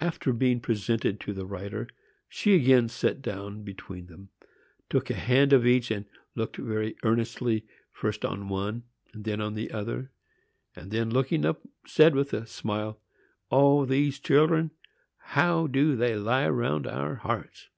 [0.00, 1.88] After being presented to the writer,
[2.26, 4.30] she again sat down between them,
[4.88, 9.52] took a hand of each, and looked very earnestly first on one and then on
[9.52, 10.10] the other;
[10.74, 12.98] and then, looking up, said, with a smile,
[13.50, 17.68] "O, these children,—how they do lie round our hearts!"